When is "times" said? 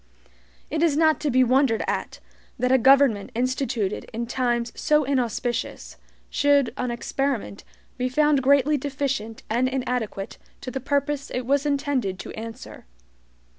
4.25-4.71